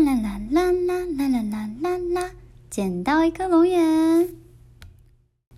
[0.00, 2.30] 啦啦啦啦啦啦啦啦啦啦，
[2.70, 4.41] 捡到一颗龙眼。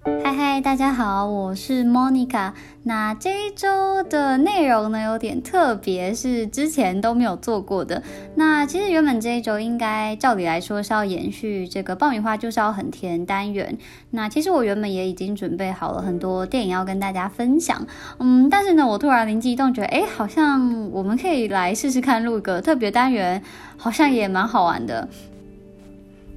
[0.05, 2.53] 嗨嗨，大家好，我是 Monica。
[2.83, 8.03] 那这一周的内容呢，有点特别，是之前都没有做过的。
[8.35, 13.79] 那其实原本这一周应该照理来说是要延续这个爆米花就是要很甜单元。
[14.11, 17.87] 那其实我原本也已经准备好了很多电影要跟大家分享，
[18.19, 23.43] 嗯，但是呢，我突然灵机一动，觉得哎，好像我们可以来试试看录个特别单元，
[23.79, 25.09] 好像也蛮好玩的。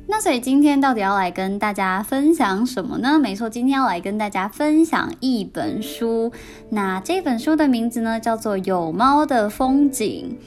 [0.09, 3.19] 那所以今天到底要来跟大家分享什么呢？
[3.19, 6.31] 没错，今天要来跟大家分享一本书。
[6.69, 10.37] 那这本书的名字呢，叫做《有猫的风景》。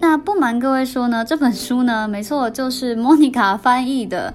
[0.00, 4.34] 那不瞒各位说呢，这本书呢，没错，就是莫妮卡翻译的。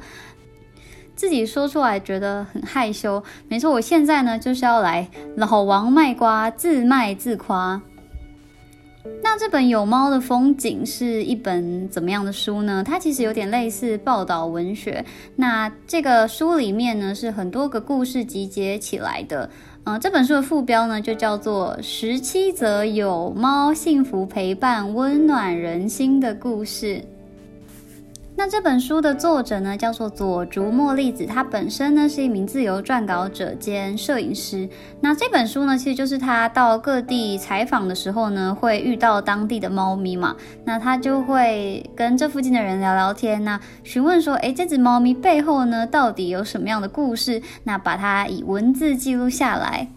[1.16, 3.24] 自己说出来觉得很害羞。
[3.48, 5.08] 没错，我现在呢就是要来
[5.38, 7.80] 老王卖瓜，自卖自夸。
[9.22, 12.84] 那这本有猫的风景是一本怎么样的书呢？
[12.86, 15.04] 它其实有点类似报道文学。
[15.36, 19.50] 那这个书里面呢是很多个故事集结起来的。
[19.86, 27.02] 嗯，这本书的副标呢就叫做《十七则有猫幸福陪伴、温暖人心的故事》。
[28.44, 34.68] 那这本书的作者呢，叫做佐竹茉莉子，她本身呢是一名自由撰稿者兼摄影师。
[35.00, 40.36] 那这本书呢，其实就是她到各地采访的时候呢，会遇到当地的猫咪嘛，
[40.66, 47.42] 那她就会跟这附近的人聊聊天，那询问说，哎，这只猫咪背后呢，到底有什么样的故事？
[47.64, 49.88] 那把它以文字记录下来。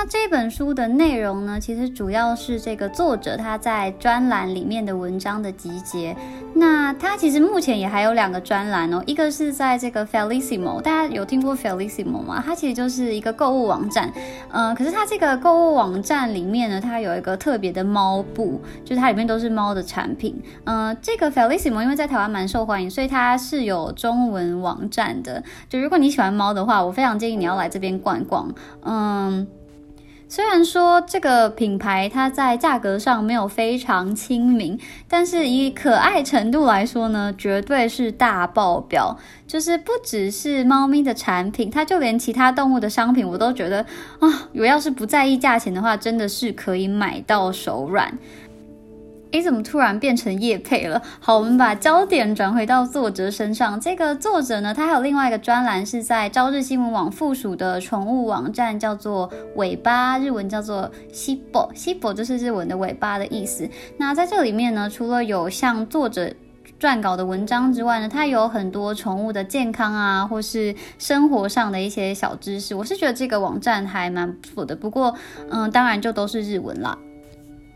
[0.00, 6.16] 那这本书的内容呢，其实主要是这个作者他在专栏里面的文章的集结。
[6.54, 12.40] 那他其实目前也还有两个专栏哦，一个是在这个 Felicimo，大家有听过 Felicimo 吗？
[12.46, 14.08] 它其实就是一个购物网站。
[14.52, 20.40] 嗯，可是它这个购物网站里面呢，它有一个特别的猫部，就是它里面都是猫的产品。
[20.62, 25.42] 嗯，这个 Felicimo 因为在台湾蛮受欢迎，所以它是有中文网站的。
[25.68, 28.54] 就如果你喜欢猫的话，我非常建议你要来这边逛一逛。
[28.84, 29.48] 嗯。
[30.28, 34.78] 虽然说这个品牌它在价格上没有非常亲民，
[35.08, 39.18] 但是以可爱程度来说呢，绝对是大爆表。
[39.46, 43.80] 就是不只是猫咪的产品，它就连其他动物的商品，我都觉得
[44.18, 48.18] 啊，我要是不在意价钱的话，真的是可以买到手软。
[49.32, 51.00] 诶，怎么突然变成叶配了？
[51.20, 53.78] 好，我们把焦点转回到作者身上。
[53.78, 63.68] 这个作者呢，他还有另外一个专栏，是在朝日新闻网附属的宠物网站，叫做尾巴，日文叫做西波，西波就是日文的尾巴的意思。
[63.98, 66.32] 那在这里面呢，除了有像作者
[66.80, 72.74] 撰稿的文章之外呢，它有很多宠物的健康啊，或是生活上的一些小知识。
[72.74, 75.14] 我是觉得这个网站还蛮不错的，不过，
[75.50, 76.96] 嗯，当然就都是日文啦。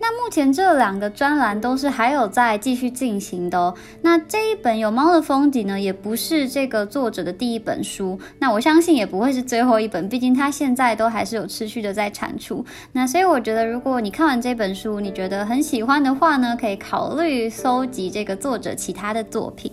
[0.04, 3.72] 那目前这两个专栏都是还有在继续进行的哦。
[4.00, 12.66] 那这一本有猫的风景呢，也不是这个作者的第一本书，那我相信也不会是最后一本，毕竟他现在都还是有持续的在产出。
[12.90, 19.70] 那所以我觉得，如果你看完这本书，你觉得很喜欢的话呢，可以考虑搜集这个作者其他的作品。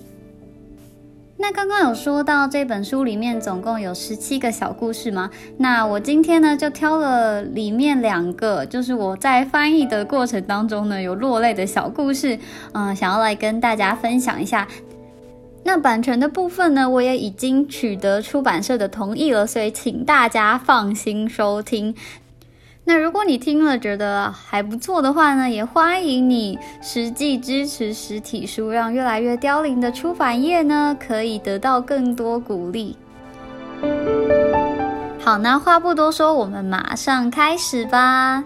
[1.41, 5.31] 那刚刚有说到这本书里面总共有十七个小故事吗？
[5.55, 12.37] 那我今天呢就挑了里面两个，就是我在翻译的过程当中呢有落泪的小故事，
[12.73, 14.67] 嗯，想要来跟大家分享一下。
[15.63, 21.95] 那版权的部分呢，我也已经取得出版社的同意了，所以请大家放心收听。
[22.89, 32.97] 那如果你听了觉得还不错的话呢，也欢迎你实际支持实体书，让越来越凋零的出版业呢可以得到更多鼓励。
[35.19, 38.43] 好，那话不多说，我们马上开始吧。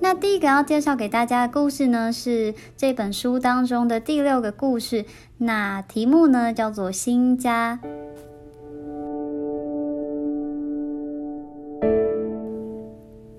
[0.00, 5.04] 那第一个要介绍给大家的故事呢，是这本书当中的第六个故事，
[5.36, 7.78] 那题目呢叫做《新家》。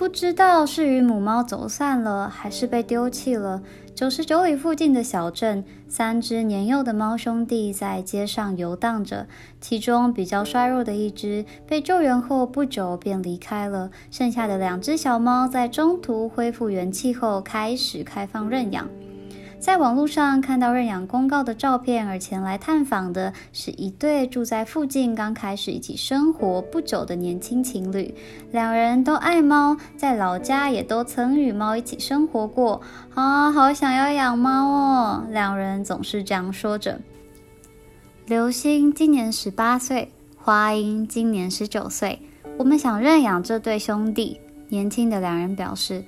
[0.09, 3.61] 不知道是与母猫走散了，还是被丢弃了。
[3.93, 9.27] 九十九里附近的小镇，三只年幼的猫兄弟在街上游荡着。
[9.61, 18.89] 其中比较衰弱的一只被救援后不久便离开了，剩下的两只小猫在中途恢复元气后，开始开放认养。
[19.59, 28.15] 在网络上看到认养公告的照片，而前来探访的是一对住在附近、刚开始一起生活不久的年轻情侣。
[28.51, 32.81] 两人都爱猫，在老家也都曾与猫一起生活过。
[33.13, 35.23] 啊，好想要养猫哦！
[35.29, 36.97] 两人总是这样说着。
[38.27, 42.17] 刘星今年十八岁，花英今年十九岁。
[42.57, 44.39] 我们想认养这对兄弟。
[44.69, 46.03] 年轻的两人表示，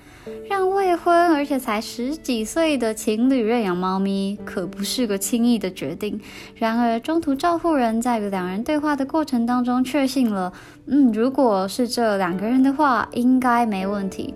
[0.50, 6.20] 让未婚而且才十几岁的情侣认养猫咪可不是个轻易的决定。
[6.56, 10.54] 然而，中途照护人在与两人对话的过程当中确信了，
[10.86, 14.34] 嗯，如果是这两个人的话，应该没问题。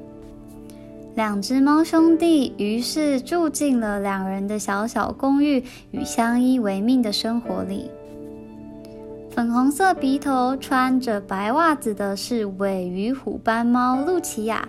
[1.15, 7.89] 两只猫兄弟于是住进了两人的小小公寓与相依为命的生活里。
[9.35, 14.65] 粉红色鼻头、穿着白袜子的是尾鱼虎斑猫露琪亚。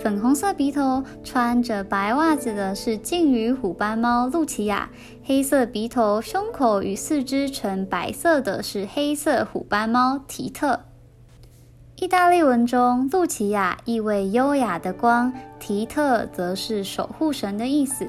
[0.00, 4.88] 粉红色鼻头、穿着白袜子的是鲸鱼虎斑猫露琪亚。
[5.22, 10.80] 黑色鼻头、胸口与四肢呈白色的是黑色虎斑猫提特。
[11.98, 18.06] 意大利文中，露琪亚意味优雅的光，提特则是守护神的意思。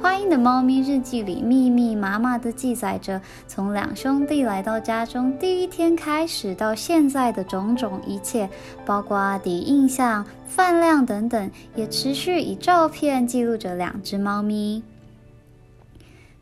[0.00, 8.48] 花音的猫咪日记里密密麻麻地记载着从两兄弟来到家中第一天开始到现在的种种一切，
[8.86, 14.80] 包括底印象、饭量等等，也持续以照片记录着两只猫咪。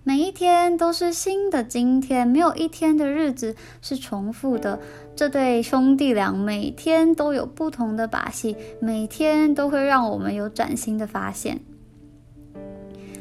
[0.04, 4.80] 每一天都是新的今天，没有一天的日子是重复的。
[5.14, 11.60] 这对兄弟俩每天都有不同的把戏，每天都会让我们有崭新的发现。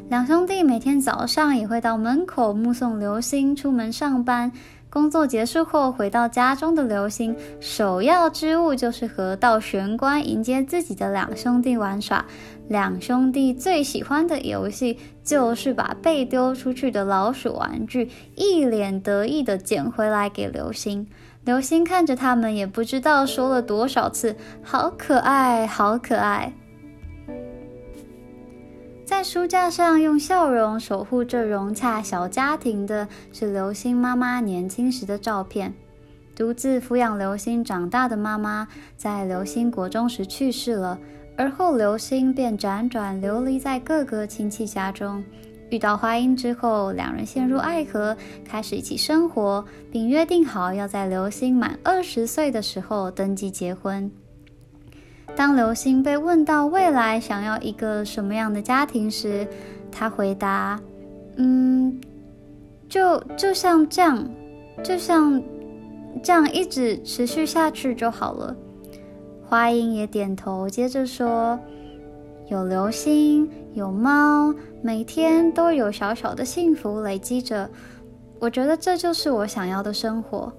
[0.09, 4.51] 两兄弟每天早上也会到门口目送流星出门上班。
[4.89, 12.25] 工作结束后回到家中的流星，首要之务就是和到玄关迎接自己的两兄弟玩耍。
[12.71, 21.06] 两兄弟最喜欢的游戏就是把被丢出去的老鼠玩具一脸得意的捡回来给流星。
[21.44, 26.53] 流星看着他们，也不知道说了多少次“好可爱，好可爱”。
[29.03, 35.74] 在书架上用笑容守护这融洽小家庭的是流星妈妈年轻时的照片。
[36.33, 40.97] 独自抚养流星长大的妈妈，在流星国中时去世了，
[41.41, 45.23] 而后流星便辗转流离在各个亲戚家中。
[45.71, 48.15] 遇到花音之后，两人陷入爱河，
[48.45, 54.11] 开始一起生活，并约定好要在流星满二十岁的时候登记结婚。
[55.35, 59.47] 当流星被问到未来想要一个什么样的家庭时，
[59.91, 60.79] 他回答
[61.38, 61.99] ：“嗯，
[62.88, 64.29] 就就像这样，
[64.83, 65.41] 就像
[66.21, 68.55] 这样一直持续下去就好了。”
[69.51, 71.59] 花英也点头，接着说
[72.48, 77.69] ：“有流星，有猫，每天都有小小的幸福累积着，
[78.39, 80.53] 我觉得这就是我想要的生活。”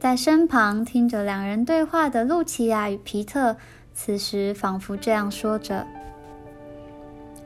[0.00, 3.54] 在身旁听着两人对话的露琪亚与皮特，
[3.92, 5.86] 此时仿佛这样说着：“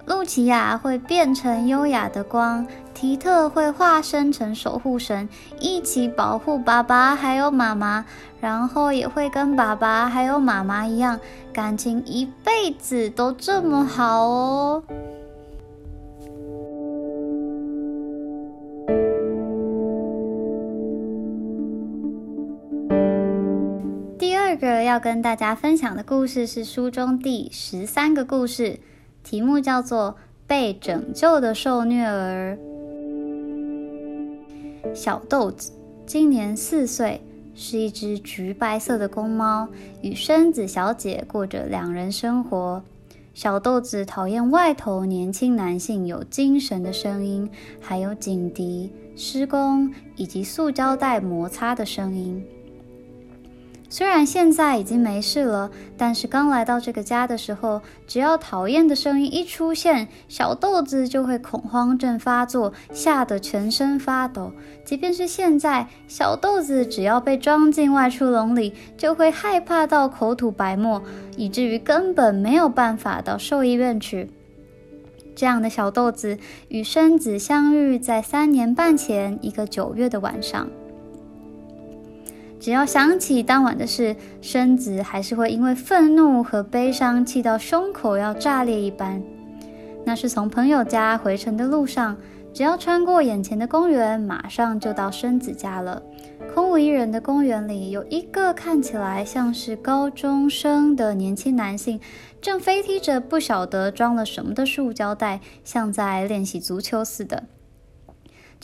[0.07, 5.29] 露琪亚会变成优雅的光，提特会化身成守护神，
[5.59, 8.05] 一起保护爸爸还有妈妈，
[8.41, 11.19] 然后也会跟爸爸还有妈妈一样，
[11.53, 14.83] 感情一辈子都这么好哦。”
[24.19, 28.79] 第二个要跟大家分享的故事是书中第十三个故事，
[29.25, 30.11] 题目叫做
[30.47, 32.57] 《被拯救的受虐儿》。
[34.95, 35.73] 小豆子
[36.07, 37.23] 今年四岁，
[37.55, 39.67] 是一只橘白色的公猫，
[40.03, 42.85] 与生子小姐过着两人生活。
[43.33, 47.51] 小豆子讨厌外头年轻男性有精神的声音，
[47.81, 52.45] 还有警笛、施工以及塑胶袋摩擦的声音。
[53.95, 64.51] 虽然现在已经没事了，但是刚来到这个家的时候，只要讨厌的声音一出现，小豆子就会恐慌症发作，吓得全身发抖。
[64.85, 71.01] 即便是现在，小豆子只要被装进外出笼里，就会害怕到口吐白沫，
[71.37, 74.29] 以至于根本没有办法到兽医院去。
[75.37, 76.37] 这样的小豆子
[76.67, 80.69] 与生子相遇在三年半前一个九月的晚上。
[82.65, 89.23] 只要想起当晚的事，生子还是会因为愤怒和悲伤气到胸口要炸裂一般。
[90.03, 92.17] 那是从朋友家回城的路上，
[92.55, 96.03] 只要穿过眼前的公园，马上就到生子家了。
[96.55, 102.01] 空无一人的公园里，有一个看起来像是高中生的年轻男性，
[102.41, 107.43] 正飞踢着不晓得装了什么的塑胶袋，像在练习足球似的。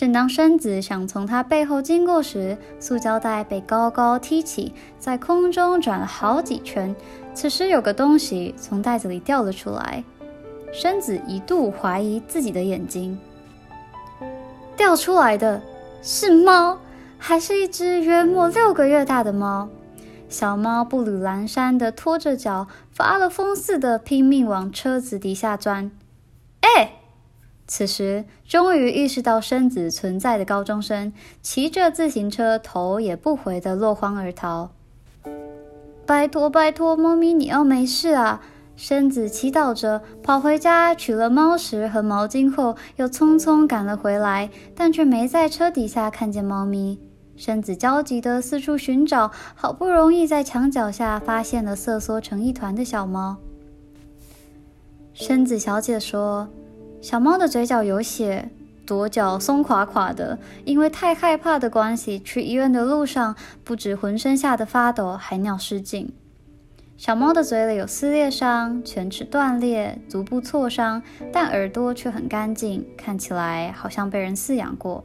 [0.01, 6.97] 正当生子想从他背后经过时，塑胶袋被高高踢起，在空中转了好几圈。
[7.35, 10.03] 此时，有个东西从袋子里掉了出来。
[10.73, 13.19] 生子一度怀疑自己的眼睛，
[14.75, 15.61] 掉出来的
[16.01, 16.79] 是猫，
[17.19, 19.69] 还是一只约莫六个月大的猫。
[20.31, 25.91] 小猫步履蹒跚的拖着脚，发了疯似的拼命往车子底下钻。
[26.63, 27.00] 哎！
[27.71, 34.71] 此时终于意识到身子存在的高中生，骑着自行车头也不回的落荒而逃。
[36.05, 38.41] 拜托拜托，猫咪你要没事啊！
[38.75, 46.99] 身子祈祷着跑回家取了猫食和毛巾后，又匆匆赶了回来，但却没在车底下看见猫咪。
[47.37, 53.37] 身子焦急地四处寻找，好不容易在墙角下发现了瑟缩成一团的小猫。
[55.15, 56.49] 身子小姐说。
[57.01, 58.51] 小猫的嘴角有血，
[58.87, 66.13] 左脚松垮垮的，因为太害怕的关系，去医院的路上不止浑身吓得发抖，还尿失禁。
[66.99, 71.03] 小猫的嘴里有撕裂伤，犬齿断裂，足部挫伤，
[71.33, 75.03] 但耳朵却很干净，看起来好像被人饲养过。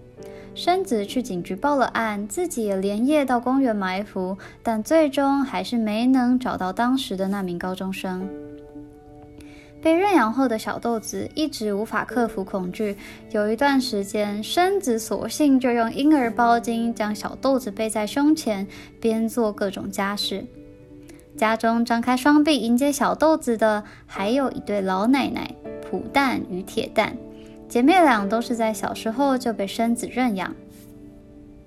[0.53, 8.27] 身子去警局报了案，自己也连夜到公园埋伏，但最终还是没能找到当时的那名高中生。
[9.85, 12.97] 被认养后的小豆子一直无法克服恐惧，
[13.29, 18.65] 有一段时间，生子索性就用婴儿包巾将小豆子背在胸前，
[18.99, 20.43] 边做各种家事。
[21.37, 25.53] 家中张开双臂迎接小豆子的，还有一对老奶奶
[25.87, 27.15] 普蛋与铁蛋，
[27.69, 30.51] 姐妹俩都是在小时候就被生子认养。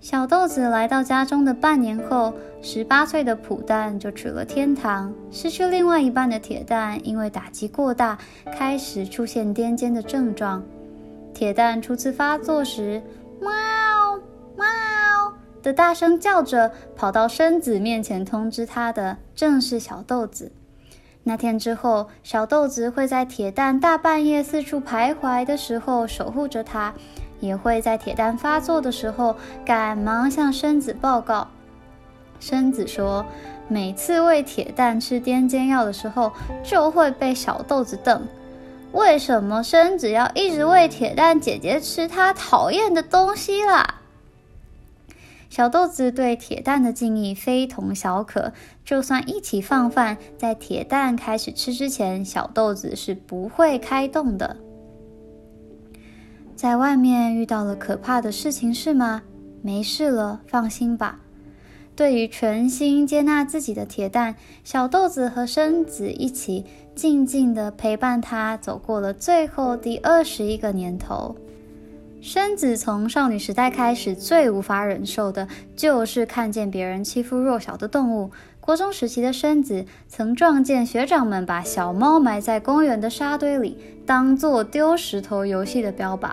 [0.01, 5.13] 小豆子来到家中的半年后，十八岁的普蛋就娶了天堂。
[5.31, 8.17] 失去另外一半的铁蛋，因为打击过大，
[8.57, 10.63] 开始出现癫痫的症状。
[11.35, 13.03] 铁蛋初次发作时，
[13.41, 13.51] 喵
[14.57, 20.53] 喵的大声叫着，跑到生子面前通知他的，正是小豆子。
[21.25, 26.95] 那天之后，小豆子会在铁蛋大半夜四处徘徊的时候守护着他。
[27.41, 31.49] 也会在铁蛋发作的时候赶忙向生子报告。
[32.41, 33.27] 生子说，
[33.69, 38.27] 每次喂铁蛋吃癫痫药的时候，就会被小豆子瞪。
[38.93, 43.97] 为什么生子要一直喂铁蛋姐姐吃她讨厌的东西啦？
[45.51, 48.53] 小豆子对铁蛋的敬意非同小可，
[48.85, 54.57] 就算一起放饭，在铁蛋开始吃之前，小豆子是不会开动的。
[56.59, 59.23] 在外面遇到了可怕的事情是吗？
[59.63, 61.21] 没事了，放心吧。
[61.95, 64.35] 对于全心接纳自己的铁蛋，
[64.65, 66.65] 小豆子和生子一起
[66.97, 71.37] 静静地陪伴他走过了最后第二十一个年头。
[72.21, 75.47] 生子从少女时代开始，最无法忍受的
[75.77, 78.33] 就是看见别人欺负弱小的动物。
[78.69, 86.33] 国中时期的生子曾撞见学长们把小猫埋在公园的沙堆里，当做丢石头游戏的标靶。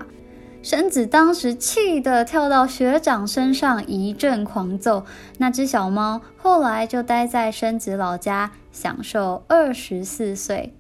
[0.62, 5.06] 生子当时气得跳到学长身上一阵狂揍，
[5.38, 10.74] 那只小猫后来就待在生子老家享受二十四岁。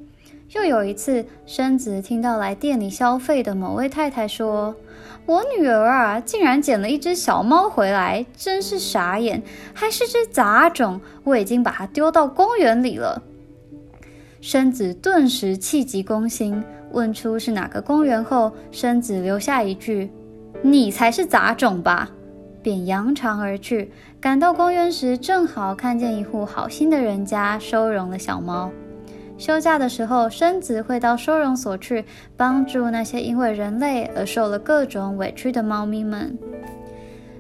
[0.51, 4.75] 又有一次，生子听到来店里消费的某位太太说。
[5.25, 9.41] 我女儿啊，竟然捡了一只小猫回来，真是傻眼！
[9.73, 13.23] 还是只杂种，我已经把它丢到公园里了。
[14.39, 20.11] 生子顿时气急攻心，问出是哪个公园后，生子留下一句
[20.61, 22.11] ：“你才是杂种吧！”
[22.61, 23.91] 便扬长而去。
[24.21, 28.71] 赶到公园时，正好看见一户好心的人家收容了小猫。
[29.37, 32.05] 休假的时候，生子会到收容所去
[32.37, 36.37] 帮助那些因为人类而受了各种委屈的猫咪们。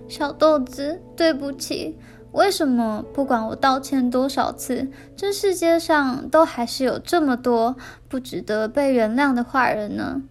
[0.07, 1.97] 小豆子，对不起，
[2.31, 7.75] 为什么不管我道歉多少次，这世界上都还是有这么多
[8.07, 10.21] 不值得被原谅的坏人呢？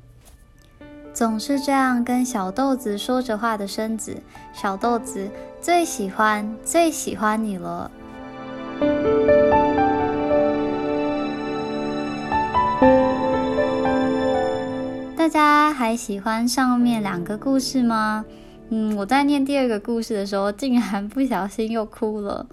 [1.12, 4.16] 总是这样跟小豆子说着话的生子，
[4.52, 5.28] 小豆子
[5.60, 7.90] 最喜欢最喜欢你了。
[15.24, 18.26] 大家还喜欢上面两个故事吗？
[18.68, 22.46] 嗯，我在念第二个故事的时候，竟然不小心又哭了。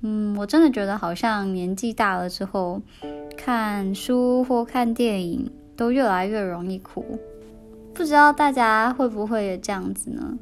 [0.00, 2.80] 嗯，我真的觉得好像年纪大了之后，
[3.36, 7.04] 看书或看电影都越来越容易哭。
[7.92, 10.32] 不知道大家会不会也这样子呢？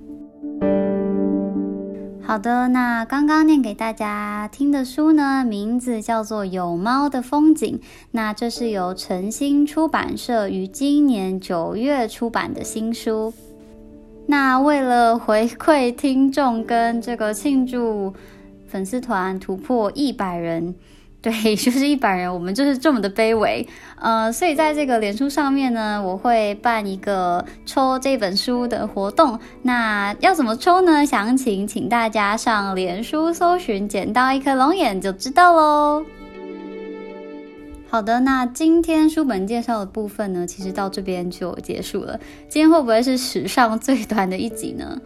[2.24, 7.78] 好的，那刚刚念给大家听的书呢，名字叫做《有猫的风景》。
[8.12, 13.34] 那这是由诚心出版社于今年九月出版的新书。
[14.26, 18.14] 那为了回馈听众跟这个庆祝
[18.66, 20.74] 粉丝团突破一百人，
[21.22, 23.66] 对， 就是一般人，我们就是这么的卑微。
[24.00, 29.38] 呃，所以在这个脸书上面呢，我会办一个抽这本书的活动。
[29.62, 31.06] 那要怎么抽呢？
[31.06, 36.04] 详情请大家上脸书搜寻“捡到一颗龙眼”就知道喽。
[37.88, 42.18] 好的，那今天书本介绍的部分呢，其实到这边就结束了。
[42.48, 44.98] 今天会不会是史上最短的一集呢？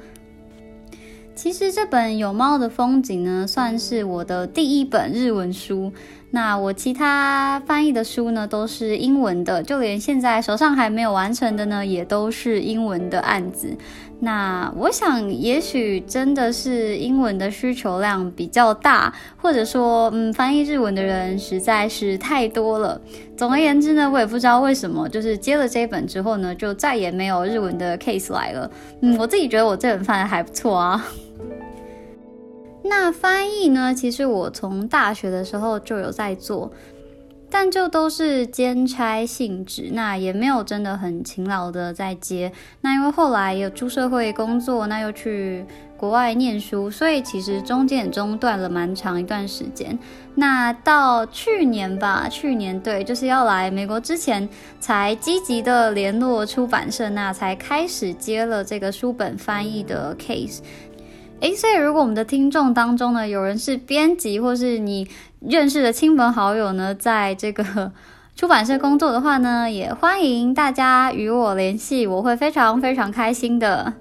[1.36, 5.92] 其实这本有猫的风景呢，算是我的第一本日文书。
[6.30, 13.76] 那我其他翻译的书呢，都是英文的，就连现在手上还没有完成的呢，也都是英文的案子。
[14.18, 22.98] 那我想，也许真的是英文的需求量比较大，或者说，嗯，翻译日文的人实在是太多了。
[23.36, 28.70] 总而言之呢，我也不知道为什么，就是接了这一本之后呢，就再也没有日文的 case 来了。
[29.02, 31.04] 嗯，我自己觉得我这本翻的还不错啊。
[32.88, 33.94] 那翻译呢？
[33.94, 36.70] 其实我从大学的时候就有在做，
[37.50, 42.52] 但就都是兼差性质，那也没有真的很勤劳的在接。
[42.80, 45.64] 那因为后来有出社会工作，那又去
[45.96, 49.98] 国外念书，所以其实中间中断了蛮长一段时间。
[50.38, 54.46] 那到去年吧，去年对，就是要来美国之前，
[54.78, 60.58] 才积极的联络出版社，那才开始接了这个书本翻译的 case。
[61.40, 65.06] 诶，所以如果我们的听众当中呢，有人是编辑，或是你
[65.40, 67.92] 认识的亲朋好友呢，在这个
[68.34, 73.92] 出版社工作的话呢，也欢迎大家与我联系，我会非常非常开心的。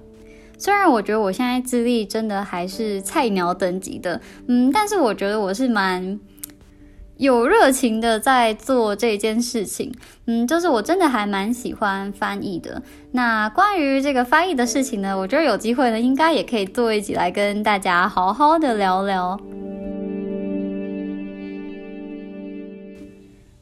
[0.58, 6.18] 虽然我觉得我现在资历真的还是菜鸟等级的，嗯，但是我觉得我是蛮。
[7.18, 9.90] 有热情的在做这件事情，
[10.26, 12.82] 嗯，就是我真的还蛮喜欢翻译的。
[13.12, 19.40] 那关于这个翻译的事情呢，我觉得有机会呢，应该也可以做一起来跟大家好好的聊聊。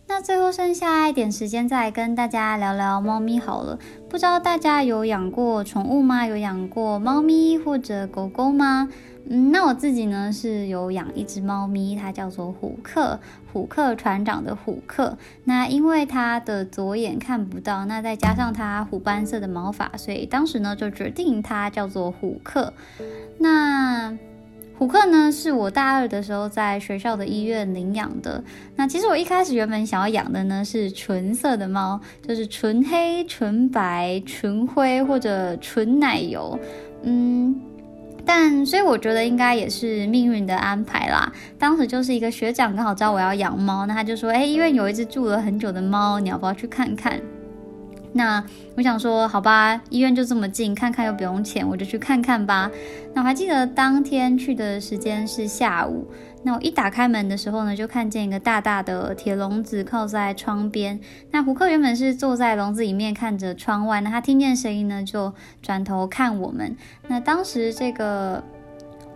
[0.09, 3.79] 那最后剩下一点时间，再跟大家聊聊猫咪好了。
[4.09, 6.27] 不知道大家有养过宠物吗？
[6.27, 8.89] 有养过猫咪或者狗狗吗？
[9.27, 13.19] 嗯，那我自己呢是有养一只猫咪，它叫做虎克，
[13.53, 15.17] 虎克船长的虎克。
[15.45, 22.71] 那因为它的左眼看不到，那再加上它虎斑色的毛发，所以当时呢就决定它叫做虎克。
[23.39, 24.15] 那
[24.77, 28.45] 虎克呢是我大二的时候在学校的医院领养的。
[28.77, 36.59] 那其实我一开始原本想要养的呢是纯色的猫，就是纯黑、纯白、纯灰或者纯奶油。
[37.05, 37.59] 嗯。
[38.27, 41.31] 但所以我觉得应该也是命运的安排啦。
[41.59, 47.21] 当时就是一个学长刚好知道我要养猫，那他就说：“哎，医院有一只住了很久的猫，你要不要去看看？”
[48.17, 48.43] 那
[48.77, 52.71] 我想说：“好吧，医院就这么近，看看又不用钱，我就去看看吧。”
[53.13, 56.09] 那我还记得当天去的时间是下午。
[56.45, 61.01] 那我一打开门的时候呢，就看见一个大大的铁笼子靠在窗边。
[61.33, 66.77] 那胡克原本是坐在笼子里面看着窗外，那他听见声音呢，就转头看我们。
[67.09, 68.45] 那当时这个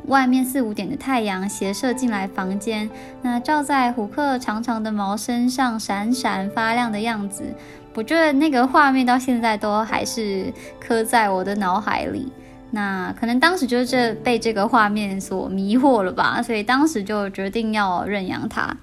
[0.07, 2.89] 外面四五点的太阳斜射进来房间，
[3.23, 7.53] 那照在虎克长长的毛身上闪闪发亮的样子，
[7.95, 12.31] 我觉得那个画面到现在都还是刻在我的脑海里。
[12.71, 18.77] 那可能当时就是这被这个画面所迷惑了吧，所以当时就决定要认养它。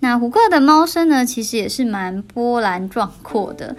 [0.00, 3.76] 那胡克的猫生呢，其实也是蛮波澜壮阔的。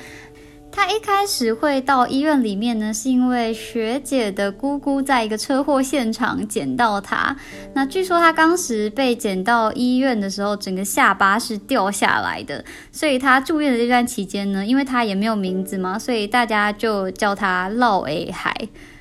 [0.82, 7.36] 他一开始会到医院里面呢，是因为学姐的姑姑在一个车祸现场捡到他。
[7.74, 12.64] 那据说他当时被捡到医院的时候，整个下巴是掉下来的。
[12.94, 18.56] 所以他住院的这段期间呢，因为他也没有名字嘛，所以大家就叫他老 A 海。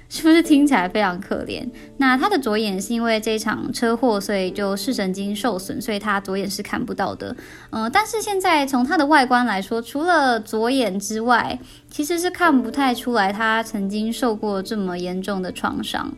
[0.08, 1.68] 是不是听起来非常可怜？
[1.98, 7.36] 那他的左眼是因为这场车祸，所以就视神经受损，所以他左眼是看不到的。
[7.70, 11.58] 嗯，但是现在从他的外观来说，除了左眼之外，
[11.90, 16.12] 其实是看不太出来他曾经受过这么严重的创伤。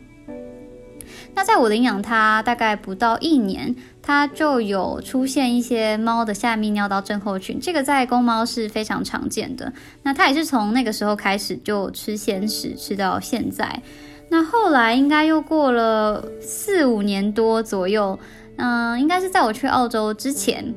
[1.33, 9.71] 那在我领养它大概不到一年，它就有出现一些猫的下泌尿道症候群，这个在公猫是非常常见的。
[10.03, 13.81] 那它也是从那个时候开始就吃鲜食，吃到现在。
[14.29, 18.17] 那后来应该又过了四五年多左右，
[18.57, 20.73] 嗯，应该是在我去澳洲之前。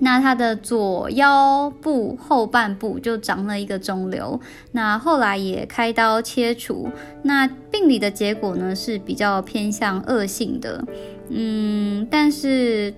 [0.00, 4.40] 那它的左腰部后半部就长了一个肿瘤，
[4.72, 6.88] 那后来也开刀切除。
[7.22, 10.84] 那病理的结果呢是比较偏向恶性的，
[11.30, 12.94] 嗯，但是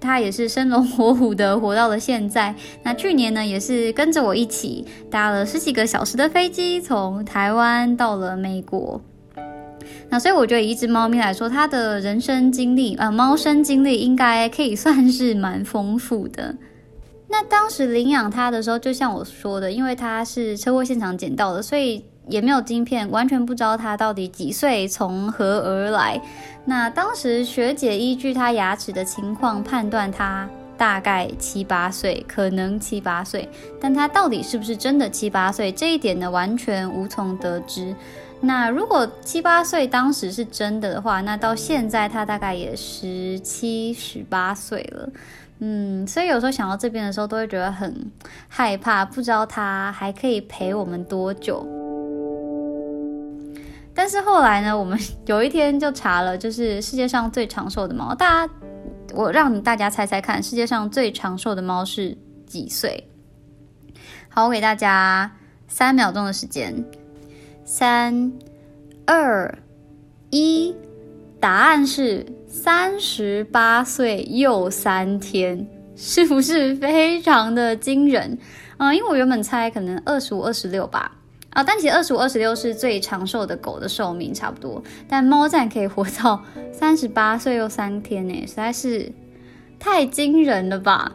[0.00, 2.54] 它也是生龙活虎的活到了现在。
[2.82, 9.00] 那去年呢也是跟着我一起搭了十几个小时的飞机，从台湾到了美国。
[10.12, 16.54] 那所以我觉得，一只猫咪来说，它的人生经历，呃，猫生经历应该可以算是蛮丰富的。
[17.28, 26.20] 那当时领养它的时候，就像我说的，因为它是车祸现场捡到的，所以也没有晶片，完全不知道它到底几岁，从何而来。
[26.66, 30.46] 那当时学姐依据它牙齿的情况判断它
[30.76, 33.48] 大概七八岁，可能七八岁，
[33.80, 37.96] 但它到底是不是真的七八岁，这一点呢，完全无从得知。
[38.44, 45.08] 那如果七八岁当时是真的的话，那到现在他大概也十七、十八岁了。
[45.60, 48.10] 嗯，所以有时候想到这边的时候，都会觉得很
[48.48, 51.64] 害怕，不知道他还可以陪我们多久。
[53.94, 58.12] 但是后来呢，我们有一天就查了，就是世界上最长寿的猫。
[58.12, 58.52] 大家，
[59.14, 63.08] 我让大家猜猜看，世界上最长寿的猫是几岁？
[64.28, 65.30] 好，我给大家
[65.68, 66.74] 三秒钟的时间，
[67.74, 68.30] 三、
[69.06, 69.58] 二、
[70.28, 70.76] 一。
[71.40, 78.36] 答案是三十八岁又三天，是不是非常的惊人？
[78.76, 81.16] 嗯，因为我原本猜可能二十五、二十六吧，
[81.48, 89.10] 啊，但其实二十五、二十六是最长寿的狗的寿命差不多，但猫站可以活到三十八岁又三天呢，实在是
[89.78, 91.10] 太惊人了吧！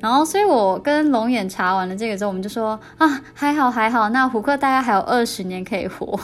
[0.00, 6.18] 然后，所以我跟龙眼查完了这个之后，我们就说啊，还好还好，那虎克大概还有二十年可以活，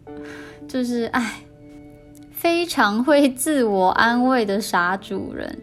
[0.68, 1.40] 就是哎。
[2.30, 5.58] 非常会自我安慰的傻主人。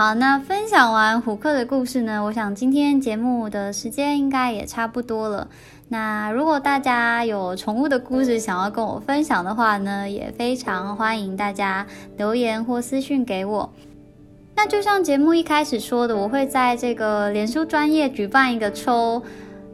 [0.00, 2.24] 好，那分享完虎克的故事呢？
[2.24, 5.46] 我想今天节目的时间应该也差不多了。
[5.90, 11.86] 那如果大家有宠物的故事想要跟我分享的话呢，也非常欢迎大家
[12.16, 13.70] 留言或私讯给我。
[14.56, 19.22] 那就像节目一开始说的，我会在这个脸书专业举办一个抽。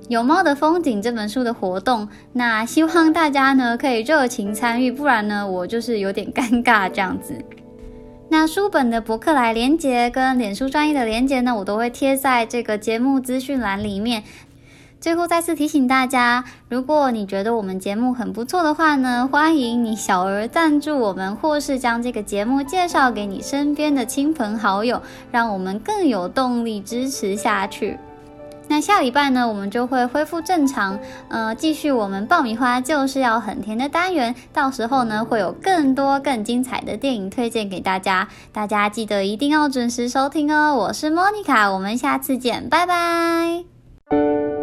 [0.09, 7.33] 有猫的风景这本书的活动，那希望大家呢可以热情参与，不然呢我就是有点尴尬这样子。
[8.29, 14.25] 那书本的博客来连接跟脸书专业的连接呢，我都会贴在这个节目资讯栏里面。
[14.99, 27.97] 最后再次提醒大家，如果你觉得我们节目很不错的话呢，欢迎你小额赞助我们，或是将这个节目介绍给你身边的亲朋好友，让我们更有动力支持下去。
[28.69, 30.99] 那下礼拜呢，我们就会恢复正常，
[31.29, 34.35] 呃，继续我们爆米花就是要很甜的单元。
[34.53, 40.75] 到时候呢，会有更多更精彩的电影推荐给大家，大家记得一定要准时收听哦。
[40.75, 44.56] 我是莫妮卡，我们下次见，拜拜。